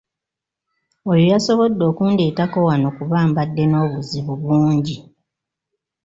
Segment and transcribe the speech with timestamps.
[1.11, 4.97] Oyo y'asobodde okundeetako wano kuba mbadde n'obuzibu bungi.